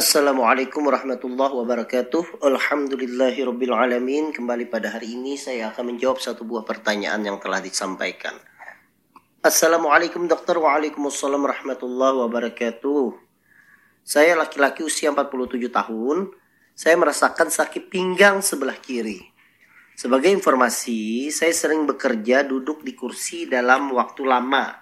Assalamualaikum 0.00 0.88
warahmatullahi 0.88 1.60
wabarakatuh. 1.60 2.40
Alhamdulillahirrabbilalamin 2.40 4.32
Kembali 4.32 4.64
pada 4.64 4.96
hari 4.96 5.12
ini 5.12 5.36
saya 5.36 5.68
akan 5.68 5.92
menjawab 5.92 6.16
satu 6.16 6.40
buah 6.40 6.64
pertanyaan 6.64 7.20
yang 7.20 7.36
telah 7.36 7.60
disampaikan. 7.60 8.32
Assalamualaikum 9.44 10.24
dokter. 10.24 10.56
Waalaikumsalam 10.56 11.44
warahmatullahi 11.44 12.16
wabarakatuh. 12.16 13.12
Saya 14.00 14.40
laki-laki 14.40 14.88
usia 14.88 15.12
47 15.12 15.68
tahun. 15.68 16.32
Saya 16.72 16.96
merasakan 16.96 17.52
sakit 17.52 17.92
pinggang 17.92 18.40
sebelah 18.40 18.80
kiri. 18.80 19.20
Sebagai 20.00 20.32
informasi, 20.32 21.28
saya 21.28 21.52
sering 21.52 21.84
bekerja 21.84 22.40
duduk 22.40 22.80
di 22.88 22.96
kursi 22.96 23.44
dalam 23.44 23.92
waktu 23.92 24.24
lama 24.24 24.80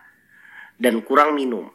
dan 0.79 1.03
kurang 1.03 1.35
minum 1.35 1.75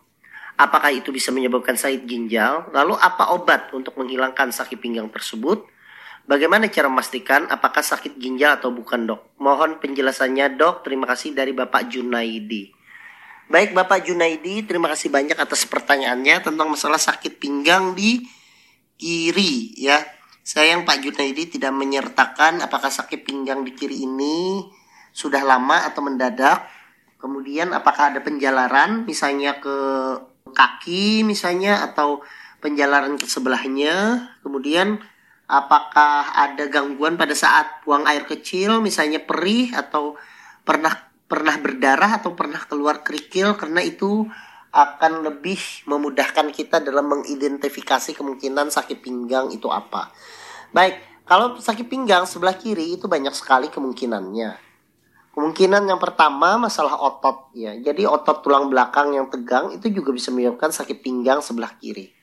Apakah 0.63 0.95
itu 0.95 1.12
bisa 1.12 1.27
menyebabkan 1.35 1.76
sakit 1.76 2.08
ginjal? 2.08 2.72
Lalu 2.72 2.95
apa 2.95 3.35
obat 3.35 3.76
untuk 3.76 3.99
menghilangkan 3.99 4.55
sakit 4.55 4.80
pinggang 4.80 5.12
tersebut? 5.12 5.67
Bagaimana 6.23 6.72
cara 6.72 6.88
memastikan 6.88 7.52
apakah 7.52 7.84
sakit 7.84 8.16
ginjal 8.16 8.55
atau 8.55 8.72
bukan 8.72 9.03
dok? 9.03 9.36
Mohon 9.44 9.84
penjelasannya 9.84 10.55
dok. 10.55 10.88
Terima 10.88 11.03
kasih 11.03 11.36
dari 11.36 11.52
Bapak 11.52 11.91
Junaidi. 11.91 12.72
Baik 13.52 13.76
Bapak 13.76 14.08
Junaidi, 14.08 14.63
terima 14.63 14.88
kasih 14.88 15.12
banyak 15.12 15.36
atas 15.36 15.67
pertanyaannya 15.67 16.47
tentang 16.47 16.72
masalah 16.72 16.95
sakit 16.95 17.44
pinggang 17.44 17.91
di 17.91 18.23
kiri 18.95 19.75
ya. 19.75 20.00
Sayang 20.47 20.88
Pak 20.88 21.03
Junaidi 21.03 21.52
tidak 21.52 21.75
menyertakan 21.75 22.64
apakah 22.64 22.88
sakit 22.88 23.28
pinggang 23.28 23.67
di 23.67 23.75
kiri 23.75 24.08
ini 24.08 24.64
sudah 25.11 25.44
lama 25.44 25.91
atau 25.91 26.00
mendadak. 26.08 26.72
Kemudian 27.19 27.75
apakah 27.75 28.16
ada 28.16 28.23
penjalaran 28.23 29.03
misalnya 29.03 29.59
ke 29.59 29.75
kaki 30.54 31.26
misalnya 31.28 31.84
atau 31.84 32.23
penjalanan 32.64 33.20
ke 33.20 33.28
sebelahnya. 33.28 34.30
Kemudian 34.46 35.02
apakah 35.50 36.32
ada 36.32 36.70
gangguan 36.72 37.20
pada 37.20 37.36
saat 37.36 37.84
buang 37.84 38.08
air 38.08 38.23
kecil 38.23 38.80
misalnya 38.80 39.20
perih 39.20 39.76
atau 39.76 40.16
pernah 40.64 40.96
pernah 41.28 41.58
berdarah 41.59 42.22
atau 42.22 42.38
pernah 42.38 42.62
keluar 42.64 43.02
kerikil 43.02 43.58
karena 43.59 43.81
itu 43.84 44.30
akan 44.74 45.22
lebih 45.22 45.86
memudahkan 45.86 46.50
kita 46.50 46.81
dalam 46.81 47.06
mengidentifikasi 47.06 48.18
kemungkinan 48.18 48.74
sakit 48.74 49.06
pinggang 49.06 49.54
itu 49.54 49.70
apa. 49.70 50.09
Baik, 50.74 50.98
kalau 51.30 51.62
sakit 51.62 51.86
pinggang 51.86 52.26
sebelah 52.26 52.58
kiri 52.58 52.98
itu 52.98 53.06
banyak 53.06 53.31
sekali 53.38 53.70
kemungkinannya. 53.70 54.72
Kemungkinan 55.34 55.89
yang 55.89 55.98
pertama 55.98 56.62
masalah 56.62 56.94
otot 56.94 57.50
ya. 57.58 57.73
Jadi 57.73 58.06
otot 58.06 58.45
tulang 58.45 58.70
belakang 58.70 59.17
yang 59.17 59.34
tegang 59.34 59.73
itu 59.73 59.90
juga 59.90 60.14
bisa 60.14 60.30
menyebabkan 60.30 60.70
sakit 60.70 61.02
pinggang 61.02 61.42
sebelah 61.42 61.73
kiri. 61.81 62.14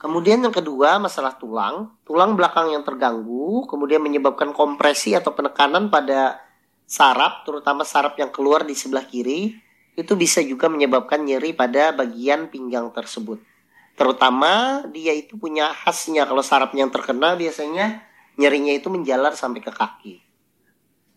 Kemudian 0.00 0.40
yang 0.40 0.54
kedua 0.56 0.96
masalah 0.96 1.36
tulang, 1.36 1.92
tulang 2.08 2.32
belakang 2.32 2.72
yang 2.72 2.80
terganggu, 2.80 3.68
kemudian 3.68 4.00
menyebabkan 4.00 4.56
kompresi 4.56 5.12
atau 5.12 5.36
penekanan 5.36 5.92
pada 5.92 6.40
saraf, 6.88 7.44
terutama 7.44 7.84
saraf 7.84 8.16
yang 8.16 8.32
keluar 8.32 8.64
di 8.64 8.72
sebelah 8.72 9.04
kiri, 9.04 9.52
itu 10.00 10.16
bisa 10.16 10.40
juga 10.40 10.72
menyebabkan 10.72 11.20
nyeri 11.20 11.52
pada 11.52 11.92
bagian 11.92 12.48
pinggang 12.48 12.88
tersebut. 12.96 13.44
Terutama 13.92 14.80
dia 14.88 15.12
itu 15.12 15.36
punya 15.36 15.68
khasnya 15.76 16.24
kalau 16.24 16.40
sarafnya 16.40 16.88
yang 16.88 16.92
terkena 16.94 17.36
biasanya 17.36 18.00
nyerinya 18.40 18.72
itu 18.72 18.88
menjalar 18.88 19.36
sampai 19.36 19.60
ke 19.60 19.68
kaki. 19.68 20.14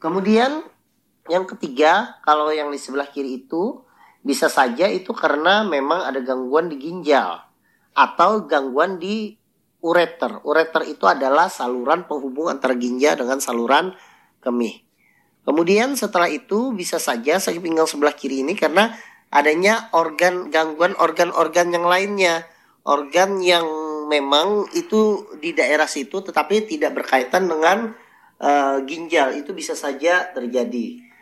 Kemudian 0.03 0.72
yang 1.31 1.47
ketiga, 1.47 2.19
kalau 2.27 2.51
yang 2.51 2.67
di 2.67 2.75
sebelah 2.75 3.07
kiri 3.07 3.47
itu 3.47 3.79
bisa 4.23 4.51
saja 4.51 4.87
itu 4.91 5.11
karena 5.15 5.63
memang 5.63 6.03
ada 6.03 6.19
gangguan 6.19 6.67
di 6.67 6.79
ginjal 6.79 7.43
atau 7.95 8.43
gangguan 8.43 8.99
di 8.99 9.35
ureter. 9.79 10.43
Ureter 10.43 10.83
itu 10.87 11.07
adalah 11.07 11.47
saluran 11.47 12.03
penghubung 12.07 12.51
antara 12.51 12.75
ginjal 12.75 13.15
dengan 13.19 13.39
saluran 13.39 13.95
kemih. 14.43 14.83
Kemudian 15.43 15.95
setelah 15.95 16.27
itu 16.27 16.71
bisa 16.75 16.99
saja 16.99 17.39
sakit 17.39 17.59
pinggang 17.59 17.87
sebelah 17.87 18.15
kiri 18.15 18.43
ini 18.43 18.55
karena 18.55 18.95
adanya 19.27 19.91
organ 19.91 20.51
gangguan 20.51 20.95
organ-organ 20.99 21.71
yang 21.71 21.87
lainnya. 21.87 22.47
Organ 22.83 23.39
yang 23.39 23.63
memang 24.11 24.67
itu 24.75 25.31
di 25.39 25.55
daerah 25.55 25.87
situ 25.87 26.19
tetapi 26.19 26.67
tidak 26.67 26.99
berkaitan 26.99 27.47
dengan 27.47 27.95
uh, 28.43 28.83
ginjal 28.83 29.31
itu 29.39 29.55
bisa 29.55 29.71
saja 29.71 30.27
terjadi 30.35 31.12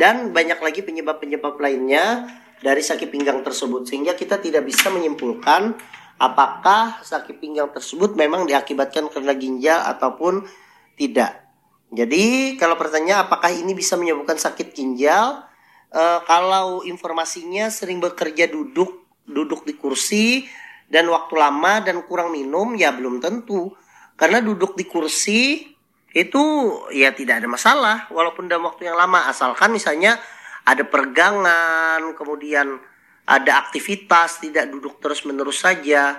dan 0.00 0.32
banyak 0.32 0.56
lagi 0.56 0.80
penyebab-penyebab 0.80 1.60
lainnya 1.60 2.24
dari 2.64 2.80
sakit 2.80 3.12
pinggang 3.12 3.44
tersebut 3.44 3.84
sehingga 3.84 4.16
kita 4.16 4.40
tidak 4.40 4.64
bisa 4.64 4.88
menyimpulkan 4.88 5.76
apakah 6.16 7.04
sakit 7.04 7.36
pinggang 7.36 7.68
tersebut 7.68 8.16
memang 8.16 8.48
diakibatkan 8.48 9.12
karena 9.12 9.36
ginjal 9.36 9.76
ataupun 9.84 10.48
tidak. 10.96 11.44
Jadi 11.92 12.56
kalau 12.56 12.80
pertanyaan 12.80 13.28
apakah 13.28 13.52
ini 13.52 13.76
bisa 13.76 14.00
menyebabkan 14.00 14.40
sakit 14.40 14.72
ginjal? 14.72 15.44
E, 15.92 16.02
kalau 16.24 16.80
informasinya 16.86 17.68
sering 17.72 18.00
bekerja 18.00 18.48
duduk, 18.48 19.04
duduk 19.28 19.68
di 19.68 19.74
kursi 19.76 20.48
dan 20.88 21.08
waktu 21.12 21.34
lama 21.34 21.84
dan 21.84 22.04
kurang 22.08 22.32
minum 22.36 22.72
ya 22.72 22.92
belum 22.94 23.18
tentu. 23.20 23.74
Karena 24.14 24.44
duduk 24.44 24.76
di 24.76 24.84
kursi 24.84 25.64
itu 26.10 26.42
ya 26.90 27.14
tidak 27.14 27.42
ada 27.42 27.48
masalah. 27.48 27.96
Walaupun 28.10 28.50
dalam 28.50 28.66
waktu 28.66 28.90
yang 28.90 28.98
lama 28.98 29.30
asalkan 29.30 29.70
misalnya 29.70 30.18
ada 30.66 30.82
pergangan 30.82 32.02
kemudian 32.18 32.78
ada 33.26 33.62
aktivitas 33.62 34.42
tidak 34.42 34.70
duduk 34.74 34.98
terus 34.98 35.22
menerus 35.22 35.62
saja. 35.62 36.18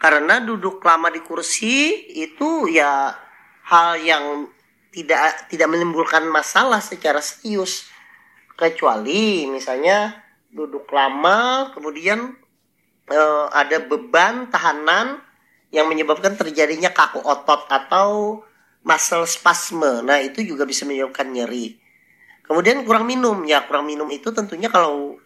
Karena 0.00 0.40
duduk 0.40 0.80
lama 0.80 1.12
di 1.12 1.20
kursi 1.20 2.08
itu 2.20 2.68
ya 2.68 3.12
hal 3.68 4.00
yang 4.00 4.48
tidak 4.92 5.48
tidak 5.48 5.68
menimbulkan 5.68 6.24
masalah 6.28 6.80
secara 6.84 7.24
serius. 7.24 7.88
Kecuali 8.56 9.48
misalnya 9.48 10.20
duduk 10.52 10.84
lama 10.92 11.70
kemudian 11.72 12.36
eh, 13.08 13.46
ada 13.56 13.80
beban 13.80 14.52
tahanan 14.52 15.20
yang 15.70 15.86
menyebabkan 15.86 16.34
terjadinya 16.36 16.90
kaku 16.92 17.22
otot 17.22 17.70
atau 17.70 18.42
muscle 18.84 19.26
spasme. 19.28 20.04
Nah, 20.04 20.20
itu 20.20 20.44
juga 20.44 20.64
bisa 20.64 20.88
menyebabkan 20.88 21.28
nyeri. 21.28 21.76
Kemudian 22.44 22.82
kurang 22.82 23.06
minum. 23.06 23.44
Ya, 23.46 23.62
kurang 23.64 23.86
minum 23.86 24.08
itu 24.10 24.32
tentunya 24.34 24.66
kalau 24.72 25.20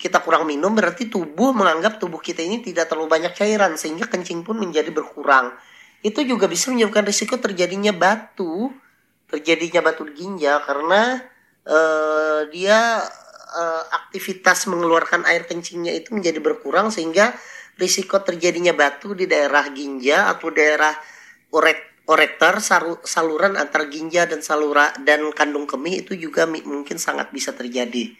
kita 0.00 0.24
kurang 0.24 0.48
minum 0.48 0.72
berarti 0.72 1.12
tubuh 1.12 1.52
menganggap 1.52 2.00
tubuh 2.00 2.16
kita 2.24 2.40
ini 2.40 2.64
tidak 2.64 2.88
terlalu 2.88 3.12
banyak 3.12 3.36
cairan 3.36 3.76
sehingga 3.76 4.08
kencing 4.08 4.40
pun 4.40 4.56
menjadi 4.56 4.88
berkurang. 4.88 5.52
Itu 6.00 6.24
juga 6.24 6.48
bisa 6.48 6.72
menyebabkan 6.72 7.04
risiko 7.04 7.36
terjadinya 7.36 7.92
batu, 7.92 8.72
terjadinya 9.28 9.84
batu 9.84 10.08
ginjal 10.08 10.64
karena 10.64 11.20
uh, 11.68 12.48
dia 12.48 13.04
uh, 13.52 13.84
aktivitas 13.92 14.64
mengeluarkan 14.72 15.28
air 15.28 15.44
kencingnya 15.44 15.92
itu 15.92 16.16
menjadi 16.16 16.40
berkurang 16.40 16.88
sehingga 16.88 17.36
risiko 17.76 18.24
terjadinya 18.24 18.72
batu 18.72 19.12
di 19.12 19.28
daerah 19.28 19.68
ginjal 19.68 20.32
atau 20.32 20.48
daerah 20.48 20.96
uret 21.52 21.89
ureter 22.10 22.58
saluran 23.06 23.54
antar 23.54 23.86
ginjal 23.86 24.26
dan 24.26 24.42
salura 24.42 24.90
dan 25.06 25.30
kandung 25.30 25.70
kemih 25.70 26.02
itu 26.02 26.18
juga 26.18 26.42
mungkin 26.50 26.98
sangat 26.98 27.30
bisa 27.30 27.54
terjadi. 27.54 28.10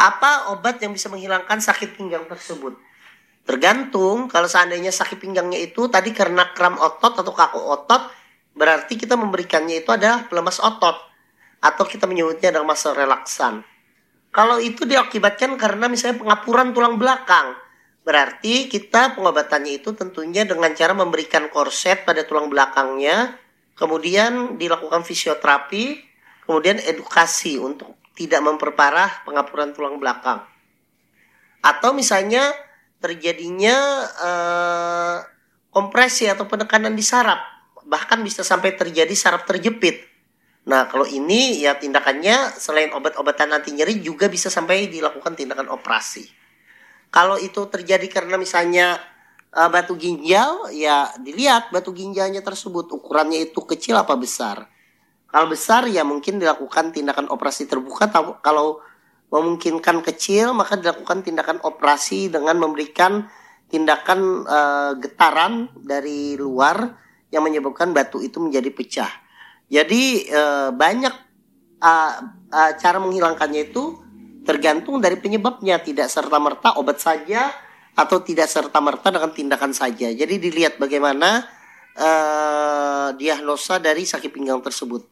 Apa 0.00 0.56
obat 0.56 0.80
yang 0.80 0.96
bisa 0.96 1.12
menghilangkan 1.12 1.60
sakit 1.60 2.00
pinggang 2.00 2.24
tersebut? 2.24 2.80
Tergantung 3.44 4.32
kalau 4.32 4.48
seandainya 4.48 4.88
sakit 4.88 5.20
pinggangnya 5.20 5.60
itu 5.60 5.92
tadi 5.92 6.16
karena 6.16 6.48
kram 6.56 6.80
otot 6.80 7.20
atau 7.20 7.32
kaku 7.36 7.60
otot, 7.60 8.08
berarti 8.56 8.96
kita 8.96 9.20
memberikannya 9.20 9.84
itu 9.84 9.92
adalah 9.92 10.24
pelemas 10.24 10.56
otot 10.56 10.96
atau 11.60 11.84
kita 11.84 12.08
menyebutnya 12.08 12.56
adalah 12.56 12.72
masa 12.72 12.96
relaksan. 12.96 13.60
Kalau 14.32 14.56
itu 14.62 14.88
diakibatkan 14.88 15.60
karena 15.60 15.92
misalnya 15.92 16.24
pengapuran 16.24 16.72
tulang 16.72 16.96
belakang, 16.96 17.52
Berarti 18.00 18.66
kita 18.72 19.12
pengobatannya 19.12 19.84
itu 19.84 19.92
tentunya 19.92 20.48
dengan 20.48 20.72
cara 20.72 20.96
memberikan 20.96 21.52
korset 21.52 22.08
pada 22.08 22.24
tulang 22.24 22.48
belakangnya, 22.48 23.36
kemudian 23.76 24.56
dilakukan 24.56 25.04
fisioterapi, 25.04 26.00
kemudian 26.48 26.80
edukasi 26.80 27.60
untuk 27.60 28.00
tidak 28.16 28.40
memperparah 28.40 29.24
pengapuran 29.28 29.76
tulang 29.76 30.00
belakang. 30.00 30.44
Atau 31.60 31.92
misalnya 31.92 32.56
terjadinya 33.00 33.76
eh, 34.16 35.16
kompresi 35.68 36.24
atau 36.24 36.48
penekanan 36.48 36.96
di 36.96 37.04
saraf, 37.04 37.40
bahkan 37.84 38.20
bisa 38.24 38.40
sampai 38.40 38.76
terjadi 38.76 39.12
saraf 39.12 39.44
terjepit. 39.44 40.08
Nah, 40.68 40.88
kalau 40.88 41.08
ini 41.08 41.64
ya 41.64 41.76
tindakannya 41.76 42.56
selain 42.60 42.92
obat-obatan 42.92 43.56
anti 43.56 43.72
nyeri 43.72 44.00
juga 44.04 44.28
bisa 44.28 44.52
sampai 44.52 44.88
dilakukan 44.92 45.32
tindakan 45.32 45.72
operasi. 45.72 46.39
Kalau 47.10 47.36
itu 47.36 47.66
terjadi 47.66 48.06
karena 48.06 48.38
misalnya 48.38 48.98
uh, 49.50 49.66
batu 49.66 49.98
ginjal, 49.98 50.70
ya 50.70 51.10
dilihat 51.18 51.74
batu 51.74 51.90
ginjalnya 51.90 52.42
tersebut 52.42 52.90
ukurannya 52.94 53.50
itu 53.50 53.60
kecil 53.66 53.98
apa 53.98 54.14
besar. 54.14 54.70
Kalau 55.30 55.46
besar 55.46 55.86
ya 55.86 56.02
mungkin 56.02 56.42
dilakukan 56.42 56.90
tindakan 56.90 57.30
operasi 57.30 57.66
terbuka. 57.66 58.10
Kalau 58.42 58.82
memungkinkan 59.30 60.02
kecil 60.02 60.50
maka 60.54 60.74
dilakukan 60.74 61.22
tindakan 61.22 61.62
operasi 61.62 62.30
dengan 62.30 62.58
memberikan 62.58 63.30
tindakan 63.70 64.42
uh, 64.42 64.92
getaran 64.98 65.70
dari 65.78 66.34
luar 66.34 66.98
yang 67.30 67.46
menyebabkan 67.46 67.94
batu 67.94 68.18
itu 68.18 68.42
menjadi 68.42 68.70
pecah. 68.74 69.12
Jadi 69.70 70.26
uh, 70.34 70.74
banyak 70.74 71.14
uh, 71.78 72.12
uh, 72.50 72.72
cara 72.74 72.98
menghilangkannya 72.98 73.70
itu 73.70 74.02
tergantung 74.44 74.98
dari 74.98 75.20
penyebabnya, 75.20 75.80
tidak 75.80 76.08
serta 76.08 76.36
merta 76.40 76.76
obat 76.80 77.00
saja 77.00 77.52
atau 77.94 78.22
tidak 78.22 78.48
serta 78.48 78.78
merta 78.80 79.12
dengan 79.12 79.30
tindakan 79.34 79.72
saja. 79.76 80.08
Jadi 80.08 80.40
dilihat 80.40 80.80
bagaimana 80.80 81.44
uh, 81.96 83.08
diagnosa 83.16 83.82
dari 83.82 84.06
sakit 84.06 84.30
pinggang 84.30 84.62
tersebut. 84.62 85.04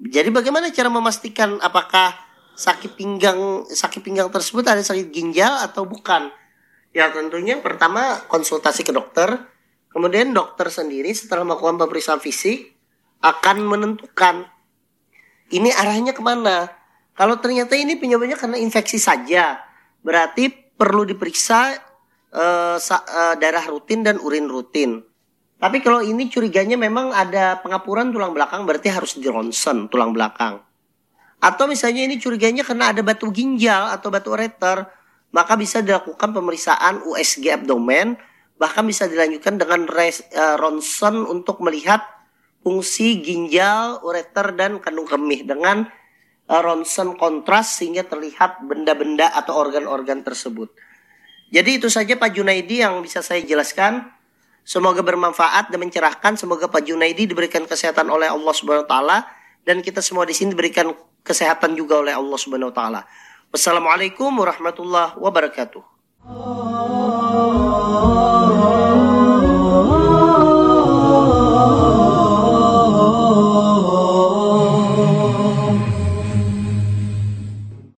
Jadi 0.00 0.32
bagaimana 0.32 0.72
cara 0.72 0.88
memastikan 0.88 1.60
apakah 1.60 2.16
sakit 2.56 2.96
pinggang 2.96 3.64
sakit 3.68 4.00
pinggang 4.04 4.28
tersebut 4.32 4.64
ada 4.64 4.80
sakit 4.80 5.12
ginjal 5.12 5.60
atau 5.60 5.84
bukan? 5.84 6.32
Ya 6.90 7.12
tentunya 7.14 7.60
pertama 7.62 8.18
konsultasi 8.26 8.82
ke 8.82 8.90
dokter, 8.90 9.46
kemudian 9.94 10.34
dokter 10.34 10.72
sendiri 10.72 11.14
setelah 11.14 11.46
melakukan 11.46 11.78
pemeriksaan 11.78 12.18
fisik 12.18 12.74
akan 13.20 13.62
menentukan 13.62 14.48
ini 15.52 15.70
arahnya 15.70 16.16
ke 16.16 16.22
mana. 16.24 16.79
Kalau 17.20 17.36
ternyata 17.36 17.76
ini 17.76 18.00
penyebabnya 18.00 18.40
karena 18.40 18.56
infeksi 18.56 18.96
saja, 18.96 19.60
berarti 20.00 20.48
perlu 20.48 21.04
diperiksa 21.04 21.76
uh, 22.32 22.80
uh, 22.80 23.34
darah 23.36 23.64
rutin 23.68 24.00
dan 24.00 24.16
urin 24.16 24.48
rutin. 24.48 25.04
Tapi 25.60 25.84
kalau 25.84 26.00
ini 26.00 26.32
curiganya 26.32 26.80
memang 26.80 27.12
ada 27.12 27.60
pengapuran 27.60 28.08
tulang 28.08 28.32
belakang, 28.32 28.64
berarti 28.64 28.88
harus 28.88 29.20
di 29.20 29.28
ronsen 29.28 29.92
tulang 29.92 30.16
belakang. 30.16 30.64
Atau 31.44 31.68
misalnya 31.68 32.08
ini 32.08 32.16
curiganya 32.16 32.64
karena 32.64 32.88
ada 32.88 33.04
batu 33.04 33.28
ginjal 33.28 33.92
atau 33.92 34.08
batu 34.08 34.32
ureter, 34.32 34.88
maka 35.36 35.60
bisa 35.60 35.84
dilakukan 35.84 36.32
pemeriksaan 36.32 37.04
USG 37.04 37.52
abdomen, 37.52 38.16
bahkan 38.56 38.88
bisa 38.88 39.04
dilanjutkan 39.04 39.60
dengan 39.60 39.84
res, 39.92 40.24
uh, 40.32 40.56
ronsen 40.56 41.28
untuk 41.28 41.60
melihat 41.60 42.00
fungsi 42.64 43.20
ginjal, 43.20 44.00
ureter, 44.00 44.56
dan 44.56 44.80
kandung 44.80 45.04
kemih 45.04 45.44
dengan 45.44 45.99
ronsen 46.58 47.14
kontras 47.14 47.78
sehingga 47.78 48.02
terlihat 48.02 48.66
benda-benda 48.66 49.30
atau 49.30 49.54
organ-organ 49.54 50.26
tersebut. 50.26 50.74
Jadi 51.54 51.78
itu 51.78 51.86
saja 51.86 52.18
Pak 52.18 52.34
Junaidi 52.34 52.82
yang 52.82 52.98
bisa 52.98 53.22
saya 53.22 53.38
jelaskan. 53.46 54.10
Semoga 54.66 55.02
bermanfaat 55.02 55.70
dan 55.70 55.78
mencerahkan. 55.78 56.34
Semoga 56.34 56.66
Pak 56.66 56.82
Junaidi 56.82 57.30
diberikan 57.30 57.62
kesehatan 57.66 58.10
oleh 58.10 58.26
Allah 58.26 58.54
Subhanahu 58.54 58.86
taala 58.90 59.26
dan 59.62 59.78
kita 59.78 60.02
semua 60.02 60.26
di 60.26 60.34
sini 60.34 60.54
diberikan 60.54 60.90
kesehatan 61.22 61.78
juga 61.78 62.02
oleh 62.02 62.14
Allah 62.14 62.38
Subhanahu 62.38 62.74
taala. 62.74 63.06
Wassalamualaikum 63.50 64.30
warahmatullahi 64.30 65.18
wabarakatuh. 65.18 65.82